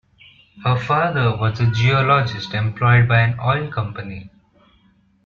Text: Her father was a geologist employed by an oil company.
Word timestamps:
Her 0.63 0.79
father 0.79 1.37
was 1.37 1.59
a 1.59 1.69
geologist 1.69 2.55
employed 2.55 3.07
by 3.07 3.19
an 3.21 3.39
oil 3.39 3.67
company. 3.71 4.31